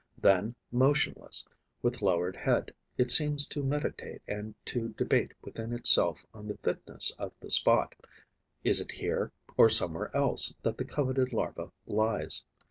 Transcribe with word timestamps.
Then, 0.17 0.55
motionless, 0.71 1.47
with 1.83 2.01
lowered 2.01 2.35
head, 2.35 2.73
it 2.97 3.11
seems 3.11 3.45
to 3.45 3.61
meditate 3.61 4.23
and 4.27 4.55
to 4.65 4.95
debate 4.97 5.33
within 5.43 5.71
itself 5.71 6.25
on 6.33 6.47
the 6.47 6.57
fitness 6.57 7.11
of 7.19 7.33
the 7.39 7.51
spot. 7.51 7.93
Is 8.63 8.79
it 8.81 8.93
here 8.93 9.31
or 9.57 9.69
somewhere 9.69 10.09
else 10.17 10.55
that 10.63 10.79
the 10.79 10.85
coveted 10.85 11.33
larva 11.33 11.71
lies? 11.85 12.45